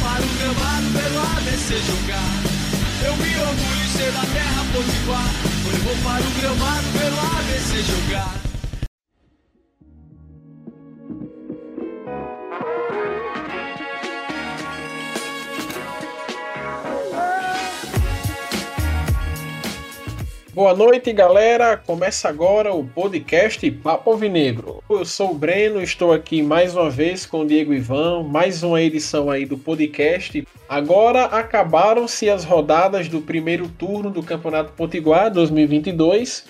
[0.00, 2.42] para o gramado pelo ABC jogar.
[3.04, 5.30] Eu me orgulho em ser da terra potiguar.
[5.72, 8.45] Eu vou para o gramado pelo ABC jogar.
[20.56, 21.76] Boa noite, galera.
[21.76, 24.82] Começa agora o podcast Papo Alvinegro.
[24.88, 28.80] Eu sou o Breno, estou aqui mais uma vez com o Diego Ivan, mais uma
[28.80, 30.48] edição aí do podcast.
[30.66, 36.46] Agora acabaram-se as rodadas do primeiro turno do Campeonato Potiguar 2022.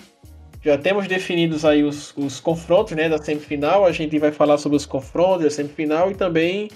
[0.63, 3.85] Já temos definidos aí os, os confrontos né, da semifinal.
[3.85, 6.71] A gente vai falar sobre os confrontos da semifinal e também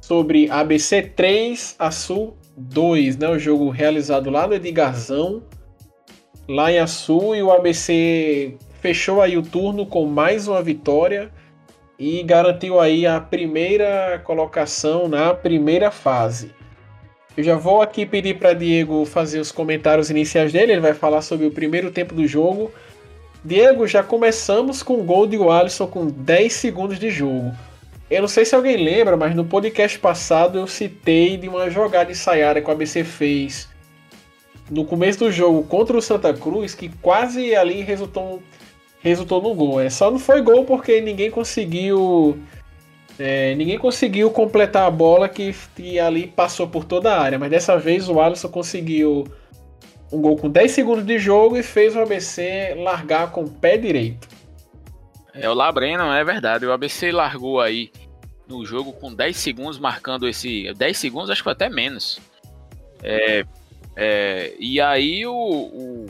[0.00, 5.42] sobre ABC 3, a Sul 2, né, o jogo realizado lá no Edgarzão
[6.48, 11.30] lá em Açu e o ABC fechou aí o turno com mais uma vitória
[11.98, 16.50] e garantiu aí a primeira colocação na primeira fase.
[17.36, 21.22] Eu já vou aqui pedir para Diego fazer os comentários iniciais dele, ele vai falar
[21.22, 22.70] sobre o primeiro tempo do jogo.
[23.44, 27.52] Diego, já começamos com o gol de Alisson com 10 segundos de jogo.
[28.10, 32.12] Eu não sei se alguém lembra, mas no podcast passado eu citei de uma jogada
[32.12, 33.71] ensaiada que o ABC fez
[34.72, 38.42] no começo do jogo contra o Santa Cruz que quase ali resultou,
[39.00, 39.80] resultou no gol.
[39.80, 42.38] É, só não foi gol porque ninguém conseguiu.
[43.18, 47.38] É, ninguém conseguiu completar a bola que, que ali passou por toda a área.
[47.38, 49.26] Mas dessa vez o Alisson conseguiu
[50.10, 53.76] um gol com 10 segundos de jogo e fez o ABC largar com o pé
[53.76, 54.26] direito.
[55.34, 56.64] É, o Labreno, é verdade.
[56.64, 57.90] O ABC largou aí
[58.48, 60.72] no jogo com 10 segundos, marcando esse.
[60.72, 62.18] 10 segundos, acho que até menos.
[63.02, 63.44] É,
[63.96, 66.06] é, e aí o, o,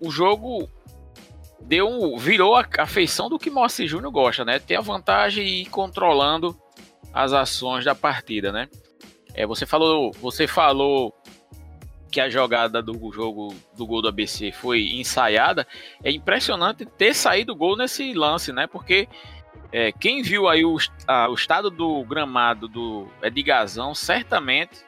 [0.00, 0.68] o, jogo
[1.62, 4.58] deu virou a, a feição do que Mossi Júnior gosta, né?
[4.58, 6.56] Ter a vantagem e ir controlando
[7.12, 8.68] as ações da partida, né?
[9.34, 11.14] É, você falou, você falou
[12.10, 15.66] que a jogada do jogo do gol do ABC foi ensaiada.
[16.04, 18.66] É impressionante ter saído gol nesse lance, né?
[18.66, 19.08] Porque
[19.72, 20.76] é, quem viu aí o,
[21.08, 24.84] a, o estado do gramado do Edgazão certamente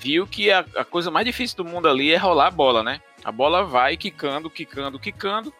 [0.00, 3.00] viu que a, a, coisa mais difícil do mundo ali é rolar a bola, né?
[3.22, 5.52] A bola vai quicando, quicando, quicando.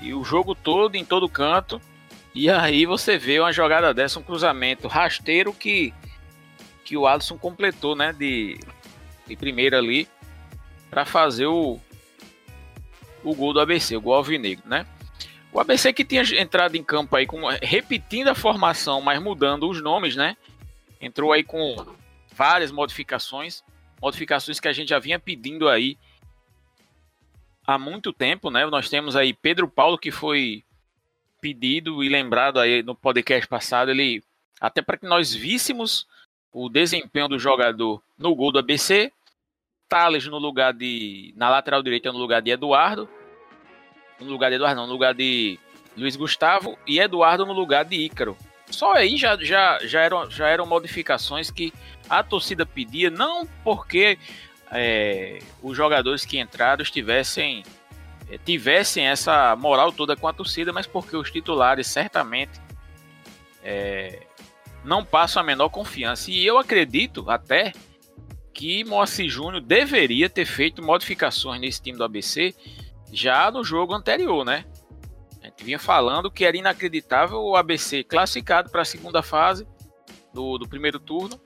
[0.00, 1.80] E o jogo todo, em todo canto.
[2.34, 5.94] E aí você vê uma jogada dessa, um cruzamento rasteiro que,
[6.84, 8.12] que o Alisson completou, né?
[8.12, 8.58] De,
[9.26, 10.06] de primeira ali.
[10.90, 11.80] para fazer o,
[13.24, 14.86] o gol do ABC, o gol alvinegro, né?
[15.50, 19.82] O ABC que tinha entrado em campo aí com, repetindo a formação, mas mudando os
[19.82, 20.36] nomes, né?
[21.00, 21.76] Entrou aí com
[22.34, 23.62] várias modificações,
[24.00, 25.98] modificações que a gente já vinha pedindo aí
[27.66, 28.66] há muito tempo, né?
[28.66, 30.64] Nós temos aí Pedro Paulo que foi
[31.40, 34.22] pedido e lembrado aí no podcast passado, ele
[34.60, 36.06] até para que nós víssemos
[36.52, 39.12] o desempenho do jogador no gol do ABC,
[39.88, 43.08] Thales no lugar de na lateral direita no lugar de Eduardo,
[44.20, 45.58] no lugar de Eduardo não, no lugar de
[45.96, 48.36] Luiz Gustavo e Eduardo no lugar de Ícaro.
[48.70, 51.72] Só aí já, já, já, eram, já eram modificações que
[52.08, 54.18] a torcida pedia, não porque
[54.70, 57.62] é, os jogadores que entraram tivessem,
[58.30, 62.60] é, tivessem essa moral toda com a torcida, mas porque os titulares certamente
[63.62, 64.20] é,
[64.84, 66.30] não passam a menor confiança.
[66.30, 67.72] E eu acredito até
[68.52, 72.54] que Moacir Júnior deveria ter feito modificações nesse time do ABC
[73.12, 74.64] já no jogo anterior, né?
[75.42, 79.66] A gente vinha falando que era inacreditável o ABC classificado para a segunda fase
[80.32, 81.40] do, do primeiro turno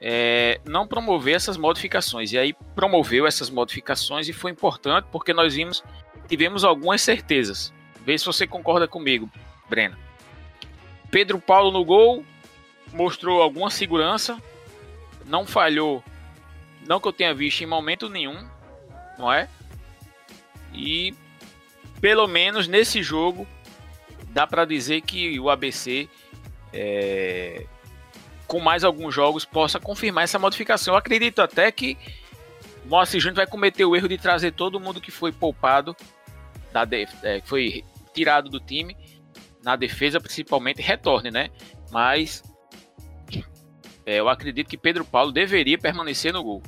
[0.00, 2.32] é, não promover essas modificações.
[2.32, 5.84] E aí promoveu essas modificações e foi importante porque nós vimos,
[6.26, 7.72] tivemos algumas certezas.
[8.04, 9.30] Vê se você concorda comigo,
[9.68, 9.96] Breno.
[11.10, 12.24] Pedro Paulo no gol
[12.92, 14.40] mostrou alguma segurança,
[15.26, 16.02] não falhou,
[16.88, 18.48] não que eu tenha visto em momento nenhum,
[19.18, 19.48] não é?
[20.72, 21.14] E
[22.00, 23.46] pelo menos nesse jogo,
[24.30, 26.08] dá para dizer que o ABC,
[26.72, 27.66] é,
[28.46, 30.94] com mais alguns jogos, possa confirmar essa modificação.
[30.94, 31.96] Eu acredito até que
[32.86, 35.94] Moacir Júnior vai cometer o erro de trazer todo mundo que foi poupado,
[36.72, 36.86] da
[37.22, 37.84] é, foi
[38.14, 38.96] tirado do time,
[39.62, 41.50] na defesa principalmente, retorne, né?
[41.90, 42.42] Mas
[44.06, 46.62] é, eu acredito que Pedro Paulo deveria permanecer no gol.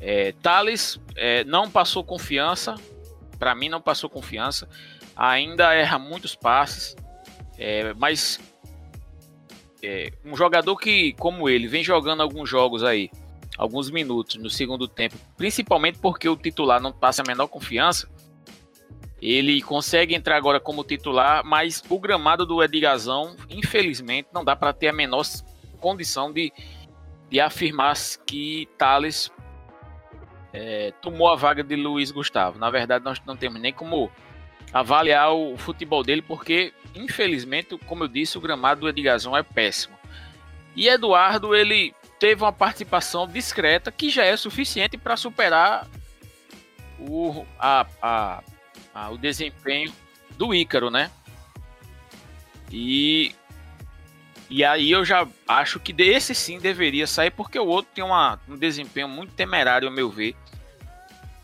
[0.00, 2.74] É, Thales é, não passou confiança,
[3.40, 4.68] para mim não passou confiança.
[5.16, 6.94] Ainda erra muitos passes,
[7.58, 8.38] é, mas
[9.82, 13.10] é, um jogador que, como ele, vem jogando alguns jogos aí,
[13.56, 18.08] alguns minutos no segundo tempo, principalmente porque o titular não passa a menor confiança,
[19.20, 24.72] ele consegue entrar agora como titular, mas o gramado do Edgazão, infelizmente, não dá para
[24.72, 25.24] ter a menor
[25.78, 26.52] condição de,
[27.28, 27.94] de afirmar
[28.26, 29.30] que Thales
[30.52, 32.58] é, tomou a vaga de Luiz Gustavo.
[32.58, 34.10] Na verdade, nós não temos nem como
[34.72, 39.96] avaliar o futebol dele, porque, infelizmente, como eu disse, o gramado do Edgazão é péssimo.
[40.76, 45.88] E Eduardo, ele teve uma participação discreta que já é suficiente para superar
[46.98, 48.42] o, a, a,
[48.94, 49.92] a, o desempenho
[50.36, 51.10] do Ícaro, né?
[52.70, 53.34] E,
[54.50, 58.38] e aí eu já acho que desse sim deveria sair, porque o outro tem uma,
[58.48, 60.34] um desempenho muito temerário, ao meu ver,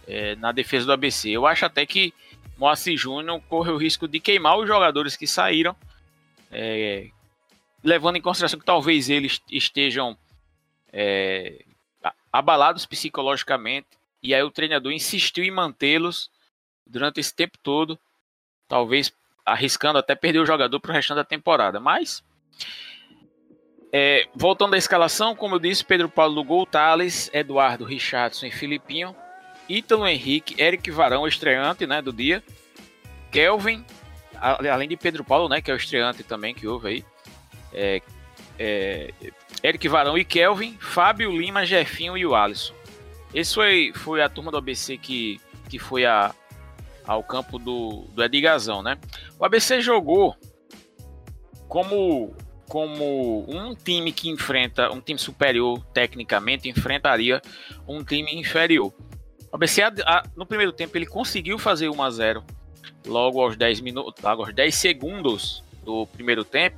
[0.08, 1.30] é, na defesa do ABC.
[1.30, 2.12] Eu acho até que
[2.58, 5.76] Moacir Júnior corre o risco de queimar os jogadores que saíram,
[6.50, 7.10] é,
[7.82, 10.18] levando em consideração que talvez eles estejam
[10.92, 11.64] é,
[12.32, 13.86] abalados psicologicamente,
[14.20, 16.28] e aí o treinador insistiu em mantê-los
[16.84, 17.96] durante esse tempo todo,
[18.66, 19.12] talvez
[19.44, 21.78] arriscando até perder o jogador para o restante da temporada.
[21.78, 22.24] Mas,
[23.92, 28.50] é, voltando à escalação, como eu disse, Pedro Paulo no gol, Thales, Eduardo, Richardson e
[28.50, 29.14] Filipinho,
[29.68, 32.42] Ítalo Henrique, Eric Varão, estreante né, do dia,
[33.30, 33.84] Kelvin,
[34.40, 37.04] além de Pedro Paulo, né, que é o estreante também que houve aí,
[37.72, 38.02] é,
[38.58, 39.12] é,
[39.62, 42.74] Eric Varão e Kelvin, Fábio Lima, Jefinho e o Alisson.
[43.34, 46.34] Esse foi, foi a turma do ABC que, que foi a,
[47.06, 48.98] ao campo do, do Edgazão, né?
[49.38, 50.36] O ABC jogou
[51.68, 52.34] como,
[52.68, 57.40] como um time que enfrenta, um time superior tecnicamente, enfrentaria
[57.86, 58.92] um time inferior.
[59.52, 59.82] O ABC,
[60.36, 62.44] no primeiro tempo, ele conseguiu fazer 1 a 0
[63.06, 66.76] logo aos 10 minutos, logo aos 10 segundos do primeiro tempo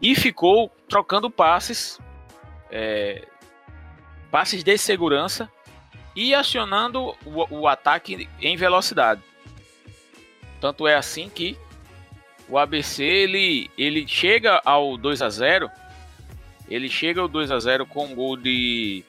[0.00, 1.98] e ficou trocando passes,
[2.70, 3.26] é,
[4.30, 5.50] passes de segurança
[6.14, 9.22] e acionando o, o, ataque em velocidade.
[10.60, 11.56] Tanto é assim que
[12.48, 15.70] o ABC ele, ele chega ao 2 a 0
[16.68, 19.04] ele chega ao 2 a 0 com um gol de.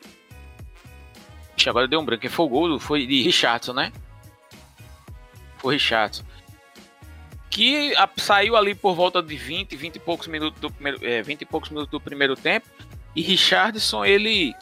[1.68, 2.30] Agora deu um branco.
[2.30, 2.80] Foi o gol?
[2.80, 3.92] Foi de Richardson, né?
[5.58, 6.24] Foi Richardson
[7.50, 11.22] que a, saiu ali por volta de 20, 20 e poucos minutos do primeiro, é,
[11.22, 12.68] 20 e poucos minutos do primeiro tempo.
[13.16, 14.54] E Richardson, ele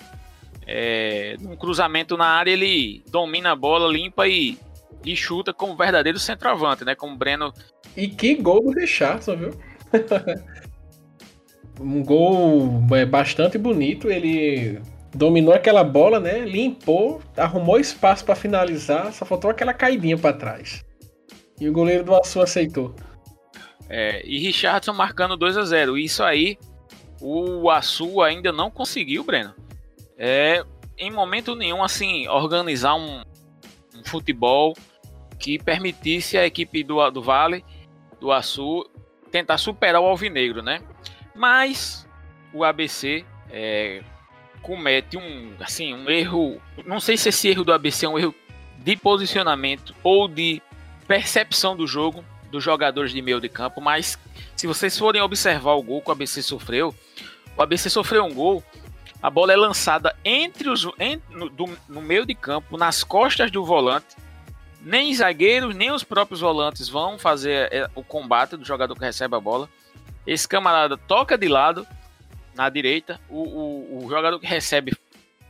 [0.65, 4.57] é, num cruzamento na área, ele domina a bola, limpa e,
[5.05, 6.95] e chuta como verdadeiro centroavante, né?
[6.95, 7.53] Como o Breno.
[7.97, 9.49] E que gol do Richardson, viu?
[11.81, 14.11] um gol é, bastante bonito.
[14.11, 14.79] Ele
[15.15, 16.41] dominou aquela bola, né?
[16.41, 20.85] Limpou, arrumou espaço para finalizar, só faltou aquela caidinha para trás.
[21.59, 22.95] E o goleiro do Açu aceitou.
[23.89, 26.55] É, e Richardson marcando 2 a 0 Isso aí,
[27.19, 29.55] o Açu ainda não conseguiu, Breno.
[30.19, 30.63] É,
[30.99, 33.21] em momento nenhum, assim, organizar um,
[33.95, 34.75] um futebol
[35.39, 37.63] que permitisse a equipe do, do Vale,
[38.19, 38.89] do Açu,
[39.31, 40.81] tentar superar o Alvinegro, né?
[41.35, 42.07] Mas
[42.53, 44.01] o ABC é,
[44.61, 46.61] comete um, assim, um erro.
[46.85, 48.33] Não sei se esse erro do ABC é um erro
[48.79, 50.61] de posicionamento ou de
[51.07, 54.17] percepção do jogo dos jogadores de meio de campo, mas
[54.55, 56.95] se vocês forem observar o gol que o ABC sofreu,
[57.57, 58.63] o ABC sofreu um gol,
[59.21, 60.85] a bola é lançada entre os
[61.29, 64.15] no, do, no meio de campo, nas costas do volante.
[64.81, 69.35] Nem zagueiros, nem os próprios volantes vão fazer é, o combate do jogador que recebe
[69.35, 69.69] a bola.
[70.25, 71.85] Esse camarada toca de lado,
[72.57, 73.19] na direita.
[73.29, 74.93] O, o, o jogador que recebe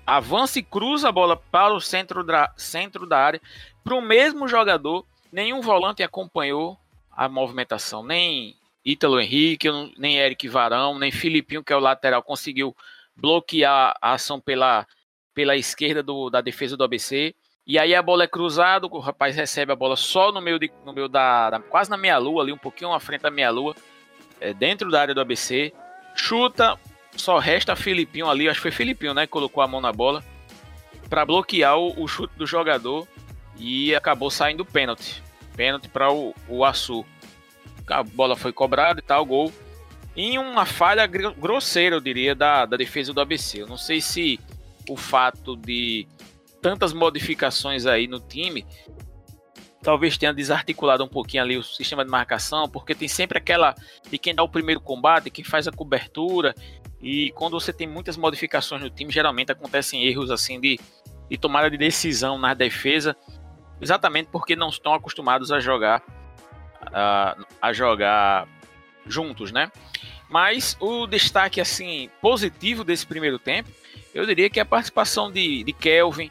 [0.05, 3.41] avança e cruza a bola para o centro da, centro da área,
[3.83, 6.77] para o mesmo jogador nenhum volante acompanhou
[7.11, 8.55] a movimentação, nem
[8.85, 9.67] Ítalo Henrique,
[9.97, 12.75] nem Eric Varão, nem Filipinho, que é o lateral, conseguiu
[13.15, 14.87] bloquear a ação pela,
[15.33, 17.35] pela esquerda do, da defesa do ABC.
[17.67, 20.71] E aí a bola é cruzada, o rapaz recebe a bola só no meio, de,
[20.85, 23.75] no meio da, da quase na meia-lua, ali um pouquinho à frente da meia-lua,
[24.39, 25.73] é, dentro da área do ABC.
[26.15, 26.79] Chuta,
[27.17, 30.23] só resta Filipinho ali, acho que foi Filipinho, né, que colocou a mão na bola
[31.09, 33.05] para bloquear o, o chute do jogador
[33.57, 35.21] e acabou saindo pênalti.
[35.55, 37.05] Pênalti para o, o Açu.
[37.85, 39.51] A bola foi cobrada e tal, gol.
[40.15, 43.61] Em uma falha grosseira, eu diria, da, da defesa do ABC.
[43.61, 44.39] Eu não sei se
[44.89, 46.07] o fato de
[46.67, 48.67] tantas modificações aí no time
[49.81, 53.73] talvez tenha desarticulado um pouquinho ali o sistema de marcação, porque tem sempre aquela
[54.09, 56.53] de quem dá o primeiro combate, quem faz a cobertura,
[57.01, 60.77] e quando você tem muitas modificações no time, geralmente acontecem erros assim de,
[61.29, 63.15] de tomada de decisão na defesa
[63.79, 66.03] exatamente porque não estão acostumados a jogar
[66.91, 68.45] a, a jogar
[69.05, 69.71] juntos, né?
[70.29, 73.69] Mas o destaque assim positivo desse primeiro tempo,
[74.13, 76.29] eu diria que é a participação de, de Kelvin,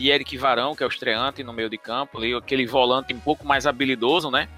[0.00, 3.20] de Eric Varão, que é o estreante no meio de campo, ali, aquele volante um
[3.20, 4.48] pouco mais habilidoso, né?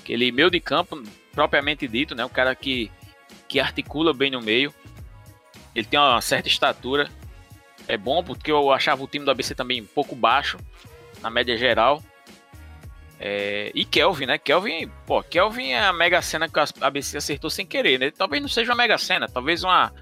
[0.00, 2.24] Aquele meio de campo propriamente dito, né?
[2.24, 2.90] O cara que,
[3.46, 4.72] que articula bem no meio.
[5.74, 7.10] Ele tem uma certa estatura.
[7.86, 10.56] É bom porque eu achava o time do ABC também um pouco baixo,
[11.20, 12.02] na média geral.
[13.20, 14.38] É, e Kelvin, né?
[14.38, 18.10] Kelvin, pô, Kelvin é a mega cena que a ABC acertou sem querer, né?
[18.10, 19.92] Talvez não seja uma mega cena, talvez uma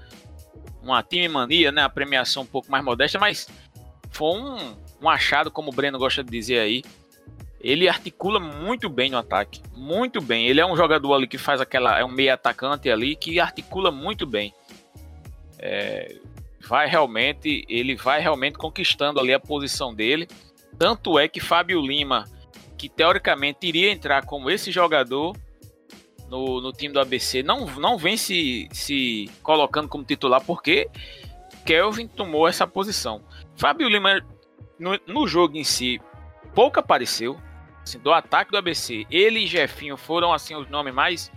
[0.81, 1.83] uma time mania, né?
[1.83, 3.47] A premiação um pouco mais modesta, mas
[4.11, 6.83] foi um, um achado, como o Breno gosta de dizer aí.
[7.59, 10.47] Ele articula muito bem no ataque, muito bem.
[10.47, 13.91] Ele é um jogador ali que faz aquela, é um meio atacante ali que articula
[13.91, 14.53] muito bem.
[15.59, 16.15] É,
[16.67, 20.27] vai realmente, ele vai realmente conquistando ali a posição dele.
[20.77, 22.25] Tanto é que Fábio Lima
[22.81, 25.37] que teoricamente iria entrar como esse jogador
[26.27, 30.89] no, no time do ABC, não, não vem se, se colocando como titular porque
[31.63, 33.21] Kelvin tomou essa posição.
[33.55, 34.21] Fábio Lima,
[34.79, 36.01] no, no jogo em si,
[36.53, 37.39] pouco apareceu.
[37.83, 41.31] Assim, do ataque do ABC, ele e Jefinho foram assim os nomes mais,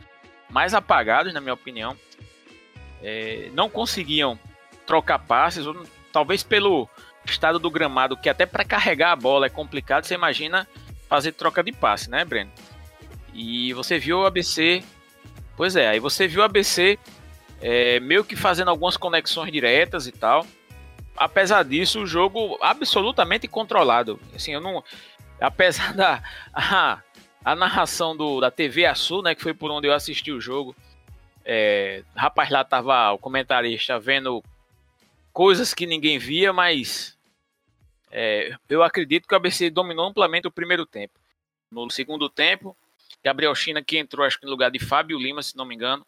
[0.51, 1.97] mais apagados, na minha opinião.
[3.03, 4.39] É, não conseguiam
[4.87, 6.89] trocar passes, ou, talvez pelo
[7.25, 10.05] estado do gramado, que até para carregar a bola é complicado.
[10.05, 10.69] Você imagina
[11.09, 12.51] fazer troca de passe, né, Breno?
[13.33, 14.83] E você viu o ABC.
[15.57, 16.99] Pois é, aí você viu o ABC
[17.61, 20.47] é, meio que fazendo algumas conexões diretas e tal.
[21.17, 24.21] Apesar disso, o jogo absolutamente controlado.
[24.35, 24.83] Assim, eu não.
[25.41, 26.23] Apesar da.
[26.53, 27.03] A,
[27.45, 29.35] a narração do, da TV Açul, né?
[29.35, 30.75] Que foi por onde eu assisti o jogo.
[31.45, 34.43] É, rapaz lá tava o comentarista vendo
[35.33, 37.19] coisas que ninguém via, mas
[38.11, 41.19] é, eu acredito que o ABC dominou amplamente o primeiro tempo.
[41.71, 42.77] No segundo tempo,
[43.23, 46.07] Gabriel China que entrou acho que no lugar de Fábio Lima, se não me engano,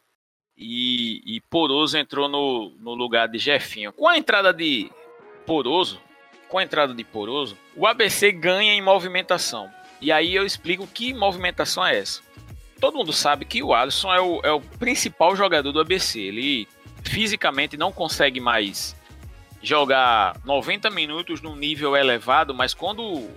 [0.57, 3.93] e, e Poroso entrou no, no lugar de Jefinho.
[3.93, 4.91] Com a entrada de
[5.45, 6.01] Poroso,
[6.49, 9.71] com a entrada de Poroso, o ABC ganha em movimentação.
[10.01, 12.23] E aí eu explico que movimentação é essa.
[12.81, 16.21] Todo mundo sabe que o Alisson é o, é o principal jogador do ABC.
[16.21, 16.69] Ele
[17.03, 18.97] fisicamente não consegue mais
[19.63, 23.29] jogar 90 minutos num nível elevado, mas quando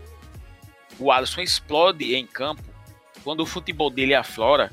[0.99, 2.61] o Alisson explode em campo,
[3.23, 4.71] quando o futebol dele aflora,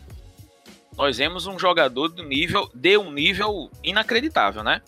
[0.97, 4.81] nós vemos um jogador do nível de um nível inacreditável, né?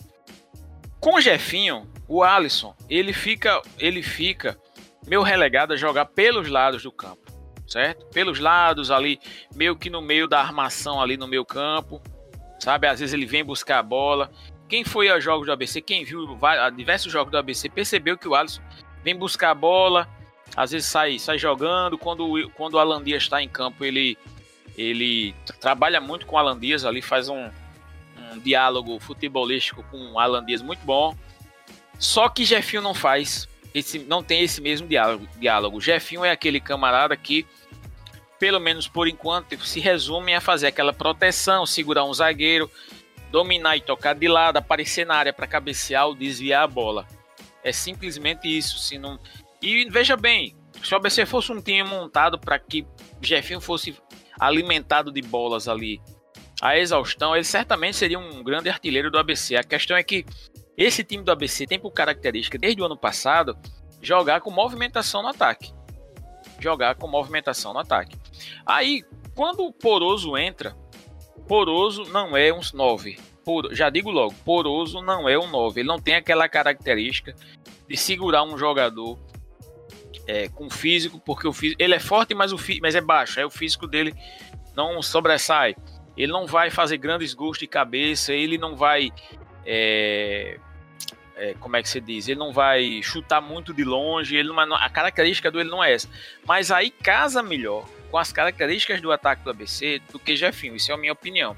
[0.99, 4.59] Com o Jefinho, o Alisson, ele fica, ele fica
[5.07, 7.31] meio relegado a jogar pelos lados do campo,
[7.67, 8.05] certo?
[8.07, 9.19] Pelos lados ali,
[9.55, 12.01] meio que no meio da armação ali no meio campo,
[12.59, 12.87] sabe?
[12.87, 14.31] Às vezes ele vem buscar a bola.
[14.67, 16.37] Quem foi aos jogos do ABC, quem viu
[16.75, 18.61] diversos jogos do ABC, percebeu que o Alisson
[19.03, 20.07] vem buscar a bola,
[20.55, 21.97] às vezes sai, sai jogando.
[21.97, 24.17] Quando, quando o Alan Dias está em campo, ele,
[24.79, 27.49] ele trabalha muito com o Alan Dias ali, faz um,
[28.31, 31.13] um diálogo futebolístico com o Alan Dias muito bom.
[31.97, 35.27] Só que Jefinho não faz, esse, não tem esse mesmo diálogo.
[35.35, 35.81] diálogo.
[35.81, 37.45] Jefinho é aquele camarada que,
[38.39, 42.71] pelo menos por enquanto, se resume a fazer aquela proteção, segurar um zagueiro,
[43.29, 47.05] dominar e tocar de lado, aparecer na área para cabecear ou desviar a bola.
[47.61, 48.79] É simplesmente isso.
[48.79, 49.19] Se não...
[49.61, 52.87] E veja bem, se o ABC fosse um time montado para que
[53.21, 53.93] Jefinho fosse
[54.39, 56.01] alimentado de bolas ali
[56.61, 59.55] a exaustão, ele certamente seria um grande artilheiro do ABC.
[59.55, 60.25] A questão é que
[60.77, 63.57] esse time do ABC tem por característica, desde o ano passado,
[64.01, 65.73] jogar com movimentação no ataque.
[66.59, 68.17] Jogar com movimentação no ataque.
[68.65, 69.03] Aí,
[69.35, 70.75] quando o Poroso entra,
[71.47, 73.17] Poroso não é um 9.
[73.45, 75.79] Por, já digo logo, Poroso não é um 9.
[75.79, 77.33] Ele não tem aquela característica
[77.87, 79.17] de segurar um jogador
[80.29, 83.39] é, com físico, porque o físico, ele é forte, mas, o, mas é baixo.
[83.39, 84.13] Aí o físico dele
[84.75, 85.75] não sobressai.
[86.15, 89.11] Ele não vai fazer grandes gols de cabeça, ele não vai.
[89.65, 90.59] É,
[91.35, 92.27] é, como é que se diz?
[92.27, 96.07] Ele não vai chutar muito de longe, ele não, a característica dele não é essa.
[96.45, 100.75] Mas aí casa melhor com as características do ataque do ABC do que Jefinho.
[100.75, 101.57] Isso é a minha opinião.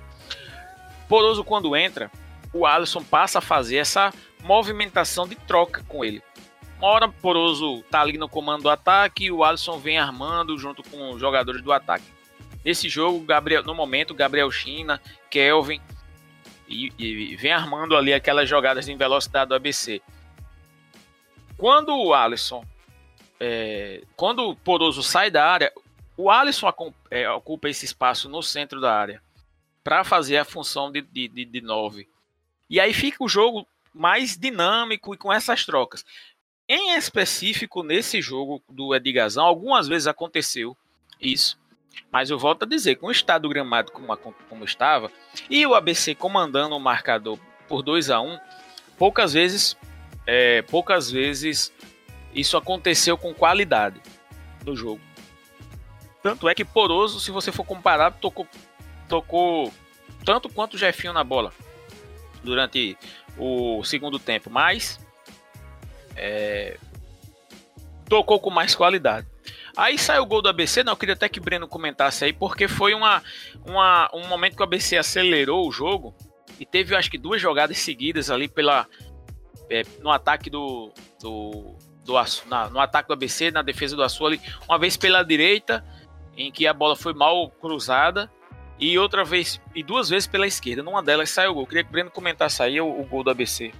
[1.09, 2.09] Poroso, quando entra,
[2.53, 4.13] o Alisson passa a fazer essa
[4.43, 6.23] movimentação de troca com ele.
[6.81, 10.81] Uma hora Poroso tá ali no comando do ataque e o Alisson vem armando junto
[10.81, 12.05] com os jogadores do ataque.
[12.65, 15.79] Nesse jogo, Gabriel, no momento, Gabriel China, Kelvin
[16.67, 20.01] e, e vem armando ali aquelas jogadas em velocidade do ABC.
[21.55, 22.65] Quando o Alisson,
[23.39, 25.71] é, quando o Poroso sai da área,
[26.17, 26.73] o Alisson
[27.11, 29.21] é, ocupa esse espaço no centro da área
[29.83, 32.09] para fazer a função de, de, de, de nove.
[32.67, 36.05] E aí fica o jogo mais dinâmico e com essas trocas.
[36.73, 40.77] Em específico, nesse jogo do Edgazão, algumas vezes aconteceu
[41.19, 41.59] isso.
[42.09, 44.15] Mas eu volto a dizer, com o estado gramado como,
[44.47, 45.11] como estava,
[45.49, 47.37] e o ABC comandando o marcador
[47.67, 48.39] por 2 a 1 um,
[48.97, 49.75] poucas vezes,
[50.25, 51.73] é, poucas vezes
[52.33, 53.99] isso aconteceu com qualidade
[54.65, 55.01] no jogo.
[56.23, 58.47] Tanto é que Poroso, se você for comparar, tocou,
[59.09, 59.73] tocou
[60.23, 61.51] tanto quanto o Jefinho na bola.
[62.41, 62.97] durante
[63.37, 65.00] o segundo tempo, mas
[66.15, 66.77] é,
[68.07, 69.27] tocou com mais qualidade.
[69.75, 72.33] Aí saiu o gol do ABC, não, eu queria até que o Breno comentasse aí,
[72.33, 73.23] porque foi uma,
[73.65, 76.13] uma, um momento que o ABC acelerou o jogo
[76.59, 78.85] e teve, acho que, duas jogadas seguidas ali pela,
[79.69, 80.91] é, no ataque do,
[81.21, 82.13] do, do
[82.47, 85.83] na, no ataque do ABC, na defesa do Açu ali, uma vez pela direita,
[86.35, 88.29] em que a bola foi mal cruzada,
[88.77, 90.81] e outra vez, e duas vezes pela esquerda.
[90.81, 91.67] Numa delas saiu o gol.
[91.67, 93.71] Queria que o Breno comentasse aí o, o gol do ABC.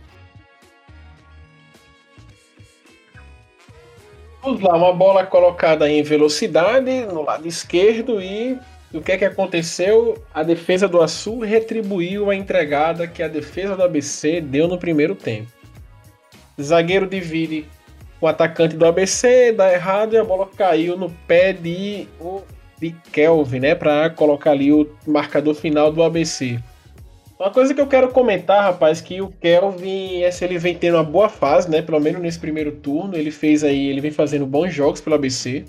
[4.44, 8.58] Vamos lá, uma bola colocada em velocidade no lado esquerdo e
[8.92, 10.18] o que é que aconteceu?
[10.34, 15.14] A defesa do Açu retribuiu a entregada que a defesa do ABC deu no primeiro
[15.14, 15.52] tempo.
[16.60, 17.68] Zagueiro divide
[18.20, 22.08] o atacante do ABC, dá errado e a bola caiu no pé de
[22.80, 26.60] de Kelvin, né, para colocar ali o marcador final do ABC.
[27.42, 31.04] Uma coisa que eu quero comentar, rapaz, que o Kelvin, esse ele vem tendo uma
[31.04, 34.72] boa fase, né, pelo menos nesse primeiro turno, ele fez aí, ele vem fazendo bons
[34.72, 35.66] jogos pelo ABC.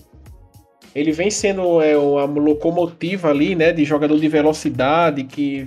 [0.95, 5.67] Ele vem sendo é, uma locomotiva ali, né, de jogador de velocidade que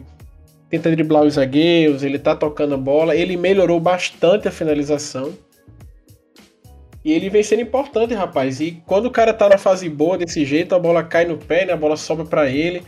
[0.70, 5.34] tenta driblar os zagueiros, ele tá tocando a bola, ele melhorou bastante a finalização.
[7.04, 8.60] E ele vem sendo importante, rapaz.
[8.60, 11.66] E quando o cara tá na fase boa desse jeito, a bola cai no pé,
[11.66, 11.74] né?
[11.74, 12.84] a bola sobra para ele,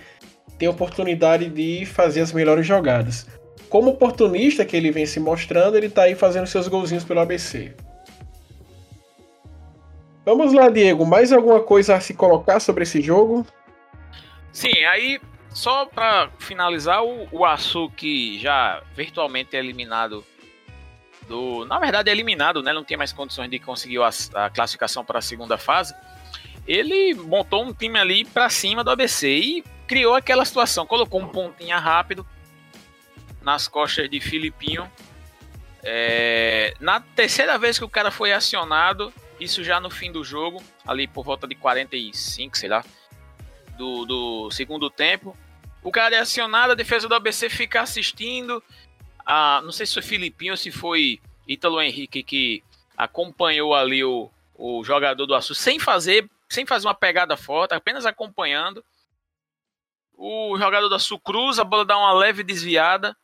[0.58, 3.28] tem a oportunidade de fazer as melhores jogadas.
[3.70, 7.76] Como oportunista que ele vem se mostrando, ele tá aí fazendo seus golzinhos pelo ABC.
[10.26, 11.06] Vamos lá, Diego.
[11.06, 13.46] Mais alguma coisa a se colocar sobre esse jogo?
[14.52, 20.24] Sim, aí só para finalizar, o, o que já virtualmente é eliminado
[21.28, 22.72] do, na verdade, eliminado, né?
[22.72, 24.10] Não tinha mais condições de conseguir a,
[24.46, 25.94] a classificação para a segunda fase.
[26.68, 31.28] Ele montou um time ali para cima do ABC e criou aquela situação, colocou um
[31.28, 32.28] pontinha rápido
[33.42, 34.92] nas costas de Filipinho.
[35.84, 40.62] É, na terceira vez que o cara foi acionado, isso já no fim do jogo,
[40.86, 42.84] ali por volta de 45, sei lá,
[43.78, 45.36] do, do segundo tempo.
[45.82, 48.62] O cara é acionado, a defesa do ABC fica assistindo,
[49.26, 52.64] a, não sei se foi Filipinho ou se foi Ítalo Henrique que
[52.98, 58.06] acompanhou ali o, o jogador do Açu sem fazer, sem fazer uma pegada forte, apenas
[58.06, 58.84] acompanhando.
[60.18, 63.16] O jogador do Açu cruza, a bola dá uma leve desviada.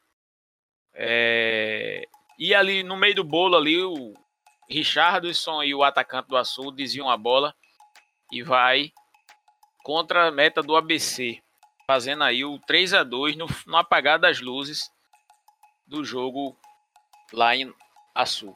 [0.93, 4.13] É, e ali no meio do bolo ali o
[4.69, 7.55] Richardson e o atacante do Açu desviam a bola
[8.31, 8.91] e vai
[9.83, 11.39] contra a meta do ABC,
[11.87, 14.89] fazendo aí o 3 a 2 no, no apagar das luzes
[15.85, 16.55] do jogo
[17.33, 17.73] lá em
[18.13, 18.55] Açu.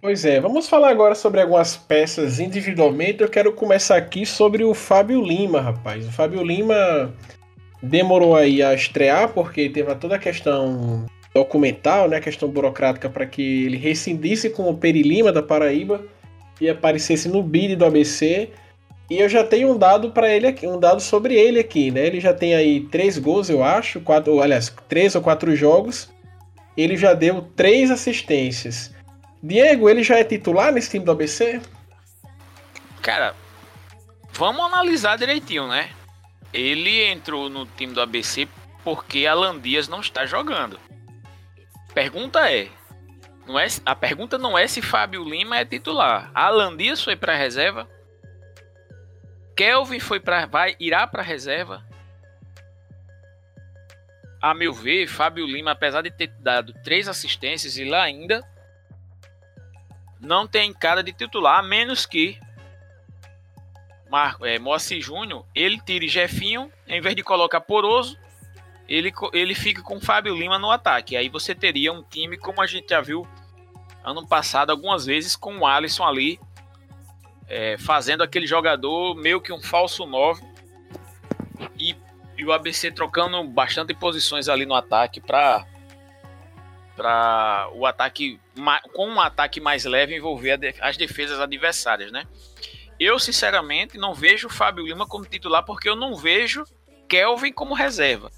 [0.00, 3.22] Pois é, vamos falar agora sobre algumas peças individualmente.
[3.22, 6.06] Eu quero começar aqui sobre o Fábio Lima, rapaz.
[6.06, 7.14] O Fábio Lima
[7.84, 13.26] demorou aí a estrear porque teve toda a questão documental, né, a questão burocrática para
[13.26, 16.02] que ele rescindisse com o Peri Lima da Paraíba
[16.60, 18.50] e aparecesse no bid do ABC.
[19.10, 22.06] E eu já tenho um dado para ele aqui, um dado sobre ele aqui, né?
[22.06, 26.14] Ele já tem aí três gols, eu acho, quatro, aliás, três ou quatro jogos
[26.76, 28.92] ele já deu três assistências.
[29.42, 31.60] Diego, ele já é titular nesse time do ABC?
[33.00, 33.34] Cara,
[34.32, 35.90] vamos analisar direitinho, né?
[36.54, 38.48] Ele entrou no time do ABC
[38.82, 40.80] porque Alan Dias não está jogando.
[41.92, 42.70] Pergunta é,
[43.46, 46.30] não é, a pergunta não é se Fábio Lima é titular.
[46.34, 47.86] Alan Dias foi para reserva.
[49.54, 51.84] Kelvin foi para vai irá para reserva
[54.44, 58.46] a meu ver, Fábio Lima, apesar de ter dado três assistências e lá ainda
[60.20, 62.38] não tem cara de titular, a menos que
[64.10, 68.18] Marco, é, Moacir Júnior, ele tire Jefinho, em vez de colocar Poroso,
[68.88, 71.16] ele, ele fica com Fábio Lima no ataque.
[71.16, 73.26] Aí você teria um time como a gente já viu
[74.04, 76.38] ano passado algumas vezes com o Alisson ali
[77.48, 80.42] é, fazendo aquele jogador meio que um falso 9
[81.78, 81.96] e
[82.36, 85.64] e o ABC trocando bastante posições ali no ataque para
[86.96, 88.38] para o ataque
[88.92, 92.24] com um ataque mais leve envolver as defesas adversárias, né?
[92.98, 96.64] Eu sinceramente não vejo o Fábio Lima como titular porque eu não vejo
[97.08, 98.30] Kelvin como reserva.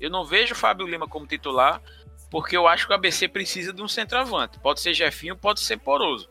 [0.00, 1.80] Eu não vejo o Fábio Lima como titular
[2.30, 4.58] porque eu acho que o ABC precisa de um centroavante.
[4.58, 6.28] Pode ser Jefinho, pode ser Poroso.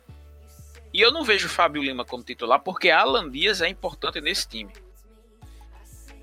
[0.94, 4.48] E eu não vejo o Fábio Lima como titular porque Alan Dias é importante nesse
[4.48, 4.72] time.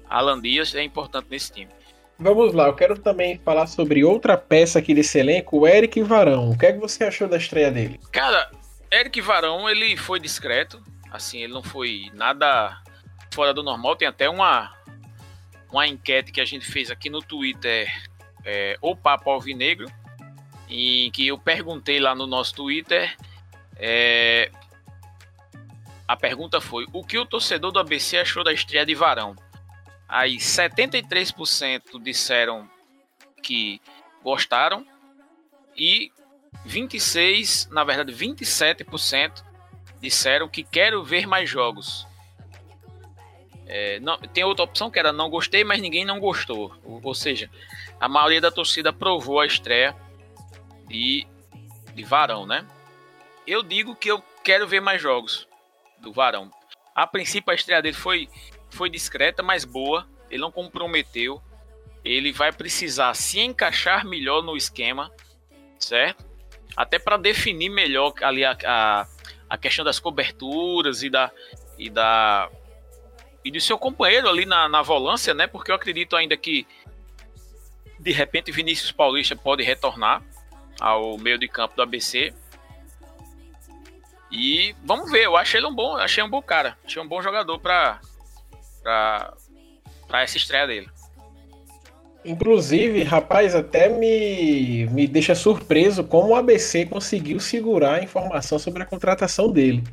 [0.08, 1.70] Alan Dias é importante nesse time.
[2.18, 6.50] Vamos lá, eu quero também falar sobre outra peça aqui desse elenco, o Eric Varão.
[6.50, 8.00] O que é que você achou da estreia dele?
[8.10, 8.50] Cara,
[8.90, 10.82] Eric Varão, ele foi discreto,
[11.16, 12.80] assim, ele não foi nada
[13.32, 13.96] fora do normal.
[13.96, 14.74] Tem até uma,
[15.70, 17.90] uma enquete que a gente fez aqui no Twitter,
[18.44, 19.90] é, o Papo Alvinegro,
[20.68, 23.16] em que eu perguntei lá no nosso Twitter.
[23.76, 24.50] É,
[26.06, 29.34] a pergunta foi: o que o torcedor do ABC achou da estreia de Varão?
[30.08, 32.70] Aí 73% disseram
[33.42, 33.80] que
[34.22, 34.86] gostaram
[35.76, 36.10] e
[36.64, 39.45] 26, na verdade 27%
[40.00, 42.06] disseram que quero ver mais jogos.
[43.66, 46.74] É, não, tem outra opção que era não gostei, mas ninguém não gostou.
[46.84, 47.50] Ou, seja,
[48.00, 49.94] a maioria da torcida aprovou a estreia
[50.86, 51.26] de,
[51.94, 52.64] de Varão, né?
[53.46, 55.48] Eu digo que eu quero ver mais jogos
[55.98, 56.50] do Varão.
[56.94, 58.28] A princípio a estreia dele foi,
[58.70, 60.06] foi discreta, mas boa.
[60.30, 61.42] Ele não comprometeu.
[62.04, 65.10] Ele vai precisar se encaixar melhor no esquema,
[65.78, 66.24] certo?
[66.76, 69.06] Até para definir melhor ali a, a,
[69.48, 71.30] a, questão das coberturas e da
[71.78, 72.50] e da
[73.44, 75.46] e do seu companheiro ali na, na volância, né?
[75.46, 76.66] Porque eu acredito ainda que
[77.98, 80.22] de repente Vinícius Paulista pode retornar
[80.80, 82.34] ao meio de campo do ABC
[84.30, 87.22] e vamos ver, eu achei ele um bom, achei um bom cara, achei um bom
[87.22, 88.00] jogador para
[88.82, 90.95] para essa estreia dele.
[92.26, 98.82] Inclusive, rapaz, até me, me deixa surpreso como o ABC conseguiu segurar a informação sobre
[98.82, 99.84] a contratação dele.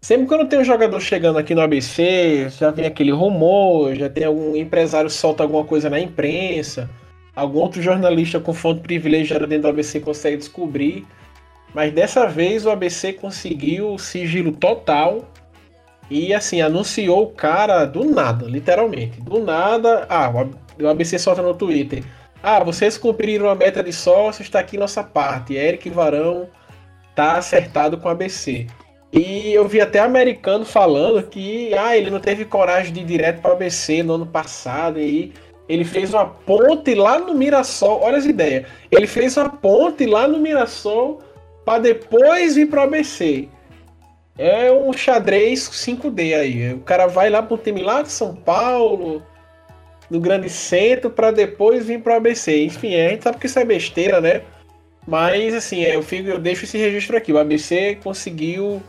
[0.00, 4.24] Sempre quando tem um jogador chegando aqui no ABC, já vem aquele rumor, já tem
[4.24, 6.88] algum empresário solta alguma coisa na imprensa,
[7.34, 11.04] algum outro jornalista com fonte privilegiada dentro do ABC consegue descobrir.
[11.74, 15.30] Mas dessa vez o ABC conseguiu sigilo total
[16.10, 19.20] e assim, anunciou o cara do nada, literalmente.
[19.20, 20.30] Do nada, ah,
[20.80, 22.04] o ABC solta no Twitter.
[22.42, 25.54] Ah, vocês cumpriram a meta de sócios, está aqui nossa parte.
[25.54, 26.48] Eric Varão
[27.14, 28.66] tá acertado com o ABC.
[29.12, 33.40] E eu vi até americano falando que ah, ele não teve coragem de ir direto
[33.40, 35.32] para o ABC no ano passado e
[35.68, 38.02] ele fez uma ponte lá no Mirassol.
[38.02, 38.66] Olha as ideias.
[38.90, 41.20] Ele fez uma ponte lá no Mirassol
[41.64, 43.48] para depois vir pro ABC.
[44.38, 46.74] É um xadrez 5D aí.
[46.74, 49.22] O cara vai lá pro time lá de São Paulo,
[50.10, 52.64] no grande centro, para depois vir pro ABC.
[52.64, 54.42] Enfim, a gente sabe que isso é besteira, né?
[55.06, 57.32] Mas assim, eu, fico, eu deixo esse registro aqui.
[57.32, 58.82] O ABC conseguiu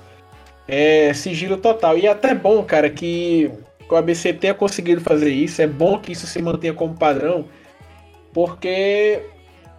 [0.67, 1.97] é, sigilo total.
[1.97, 3.51] E é até bom, cara, que
[3.89, 5.61] o ABC tenha conseguido fazer isso.
[5.61, 7.45] É bom que isso se mantenha como padrão.
[8.33, 9.21] Porque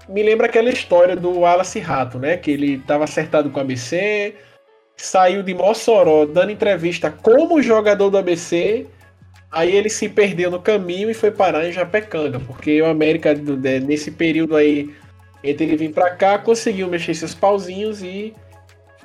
[0.09, 2.37] me lembra aquela história do Wallace Rato, né?
[2.37, 4.35] Que ele estava acertado com o ABC,
[4.97, 8.87] saiu de Mossoró dando entrevista como jogador do ABC,
[9.51, 14.11] aí ele se perdeu no caminho e foi parar em Japecanga, porque o América, nesse
[14.11, 14.95] período aí,
[15.43, 18.35] entre ele vir para cá, conseguiu mexer seus pauzinhos e,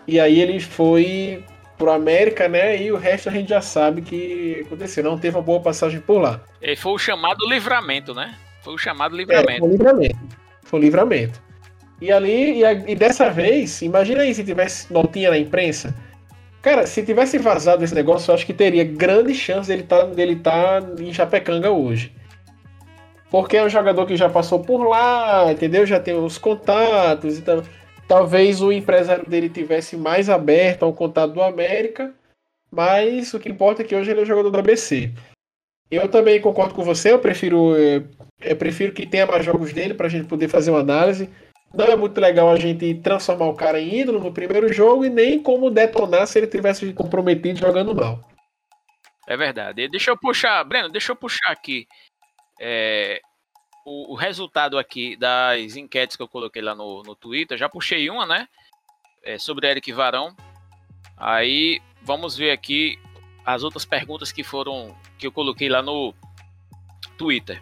[0.08, 1.44] e aí ele foi
[1.78, 2.82] pro América, né?
[2.82, 6.20] E o resto a gente já sabe que aconteceu, não teve uma boa passagem por
[6.20, 6.42] lá.
[6.62, 8.36] E foi o chamado livramento, né?
[8.64, 9.52] Foi o chamado livramento.
[9.52, 11.40] É, foi o livramento foi livramento.
[12.02, 15.94] E ali, e, a, e, dessa vez, imagina aí se tivesse notinha na imprensa.
[16.64, 20.06] Cara, se tivesse vazado esse negócio, eu acho que teria grande chance dele estar tá,
[20.06, 22.16] dele tá em Chapecanga hoje.
[23.30, 25.86] Porque é um jogador que já passou por lá, entendeu?
[25.86, 27.62] Já tem os contatos, então
[28.08, 32.14] talvez o empresário dele tivesse mais aberto ao contato do América,
[32.72, 35.12] mas o que importa é que hoje ele é jogador do ABC.
[35.92, 38.04] Eu também concordo com você, eu prefiro eh,
[38.40, 41.30] eu prefiro que tenha mais jogos dele para a gente poder fazer uma análise.
[41.74, 45.10] Não é muito legal a gente transformar o cara em ídolo no primeiro jogo e
[45.10, 48.20] nem como detonar se ele tivesse comprometido jogando mal.
[49.28, 49.88] É verdade.
[49.88, 51.88] Deixa eu puxar, Breno, deixa eu puxar aqui
[52.60, 53.20] é,
[53.86, 57.58] o, o, resultado aqui das enquetes que eu coloquei lá no, no Twitter.
[57.58, 58.48] Já puxei uma, né?
[59.24, 60.36] É, sobre Eric Varão.
[61.18, 63.00] Aí vamos ver aqui
[63.46, 66.14] as outras perguntas que foram que eu coloquei lá no
[67.18, 67.62] Twitter.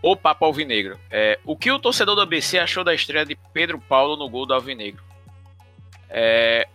[0.00, 0.98] O Papo Alvinegro.
[1.10, 4.46] É, o que o torcedor do ABC achou da estreia de Pedro Paulo no gol
[4.46, 5.02] do Alvinegro?
[6.08, 6.68] É,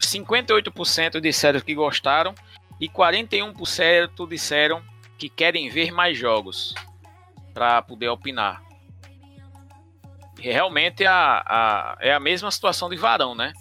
[0.00, 2.34] 58% disseram que gostaram
[2.80, 4.82] e 41% disseram
[5.16, 6.74] que querem ver mais jogos
[7.54, 8.62] para poder opinar.
[10.38, 13.52] Realmente a, a, é a mesma situação de Varão, né?